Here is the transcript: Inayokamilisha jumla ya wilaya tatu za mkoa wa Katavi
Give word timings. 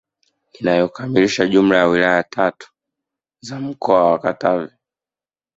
Inayokamilisha 0.59 1.47
jumla 1.47 1.77
ya 1.77 1.85
wilaya 1.87 2.23
tatu 2.23 2.71
za 3.41 3.59
mkoa 3.59 4.11
wa 4.11 4.19
Katavi 4.19 4.71